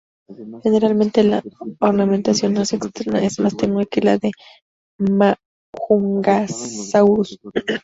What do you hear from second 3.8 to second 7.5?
que la de "Majungasaurus".